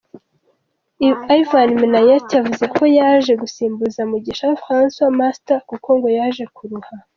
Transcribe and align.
Ivan 1.39 1.69
Minaert 1.81 2.27
yavuze 2.37 2.65
ko 2.77 2.83
yaje 2.97 3.33
gusimbuza 3.41 4.01
Mugisha 4.11 4.47
Francois 4.61 5.15
Master 5.19 5.57
kuko 5.69 5.89
ngo 5.97 6.07
yaje 6.17 6.43
kuruha 6.55 6.95